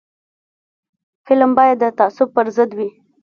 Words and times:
فلم 1.25 1.51
باید 1.57 1.77
د 1.83 1.85
تعصب 1.99 2.27
پر 2.35 2.47
ضد 2.55 2.71
وي 2.77 2.89